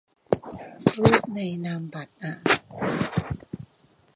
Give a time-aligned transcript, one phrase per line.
[0.97, 2.33] รูปในนามบัตรอ่ะ